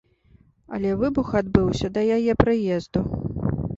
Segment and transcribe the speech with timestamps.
[0.77, 2.99] Але выбух адбыўся да яе прыезду.